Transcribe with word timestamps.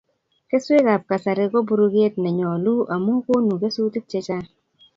Keswekab 0.49 1.01
kasari 1.09 1.43
ko 1.51 1.57
buruket 1.67 2.13
nenyoulu 2.19 2.73
amu 2.93 3.13
konu 3.25 3.53
kesutik 3.61 4.05
chechang 4.11 4.47